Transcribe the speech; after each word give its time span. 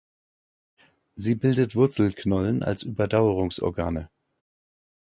Sie 1.13 1.35
bildet 1.35 1.75
Wurzelknollen 1.75 2.63
als 2.63 2.81
Überdauerungsorgane. 2.81 4.09